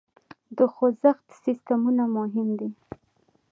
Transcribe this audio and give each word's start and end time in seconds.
د 0.57 0.59
خوزښت 0.73 1.25
سیسټمونه 1.43 2.03
مهم 2.17 2.47
دي. 2.59 2.69